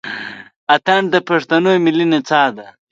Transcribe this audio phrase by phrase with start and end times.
[0.75, 2.67] اتڼ د پښتنو ملي نڅا ده.